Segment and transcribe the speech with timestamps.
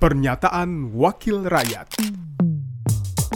[0.00, 2.00] Pernyataan Wakil Rakyat.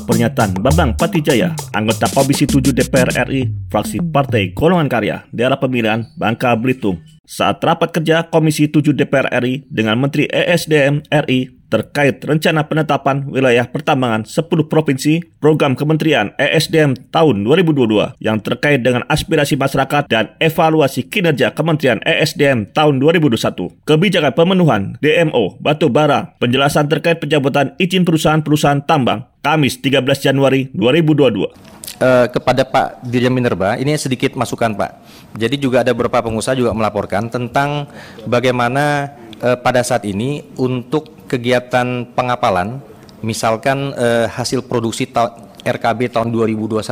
[0.09, 6.56] Pernyataan Bambang Patijaya, anggota Komisi 7 DPR RI, fraksi Partai Golongan Karya, daerah pemilihan Bangka
[6.56, 13.25] Belitung, saat rapat kerja Komisi 7 DPR RI dengan Menteri ESDM RI terkait rencana penetapan
[13.29, 20.32] wilayah pertambangan 10 provinsi program Kementerian ESDM tahun 2022 yang terkait dengan aspirasi masyarakat dan
[20.39, 23.85] evaluasi kinerja Kementerian ESDM tahun 2021.
[23.85, 31.75] Kebijakan pemenuhan DMO batu bara, penjelasan terkait pencabutan izin perusahaan-perusahaan tambang Kamis 13 Januari 2022.
[31.94, 34.91] Uh, kepada Pak Dirjen Minerba, ini sedikit masukan Pak.
[35.39, 37.86] Jadi juga ada beberapa pengusaha juga melaporkan tentang
[38.27, 42.81] bagaimana uh, pada saat ini untuk kegiatan pengapalan,
[43.25, 45.33] misalkan uh, hasil produksi ta
[45.64, 46.84] RKB tahun 2021,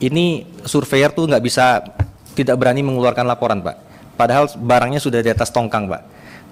[0.00, 1.84] ini surveyor tuh nggak bisa
[2.32, 3.76] tidak berani mengeluarkan laporan, Pak.
[4.16, 6.02] Padahal barangnya sudah di atas tongkang, Pak.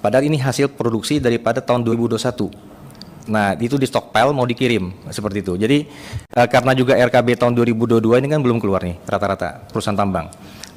[0.03, 2.73] Padahal ini hasil produksi daripada tahun 2021.
[3.31, 5.55] Nah, itu di stockpile mau dikirim seperti itu.
[5.55, 5.87] Jadi
[6.35, 10.27] uh, karena juga RKB tahun 2022 ini kan belum keluar nih rata-rata perusahaan tambang.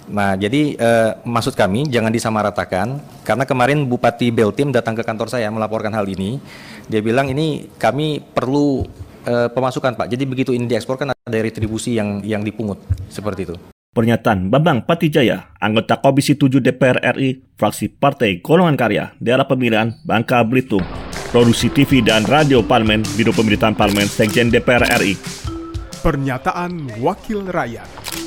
[0.05, 5.49] Nah, jadi eh, maksud kami jangan disamaratakan karena kemarin Bupati Beltim datang ke kantor saya
[5.49, 6.37] melaporkan hal ini.
[6.85, 8.85] Dia bilang ini kami perlu
[9.25, 10.07] eh, pemasukan Pak.
[10.13, 12.77] Jadi begitu ini diekspor kan ada retribusi yang yang dipungut
[13.09, 13.55] seperti itu.
[13.95, 20.43] Pernyataan Bambang Patijaya, anggota Komisi 7 DPR RI, fraksi Partai Golongan Karya, daerah pemilihan Bangka
[20.43, 20.83] Belitung,
[21.31, 25.15] produksi TV dan radio Parlemen, Biro Pemerintahan Parlemen, Sekjen DPR RI.
[26.03, 28.24] Pernyataan Wakil Rakyat.